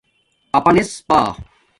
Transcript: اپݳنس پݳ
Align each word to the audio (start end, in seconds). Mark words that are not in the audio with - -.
اپݳنس 0.57 0.89
پݳ 1.07 1.19